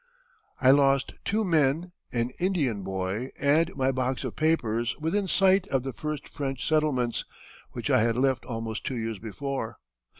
[0.59, 5.83] I lost two men, an Indian boy and my box of papers within sight of
[5.83, 7.23] the first French settlements,
[7.73, 9.77] which I had left almost two years before.